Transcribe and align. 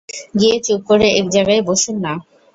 গিয়ে 0.39 0.55
চুপ 0.65 0.81
করে 0.89 1.07
এক 1.19 1.25
জায়গায় 1.29 1.61
বসুন 1.69 1.95
না? 2.05 2.13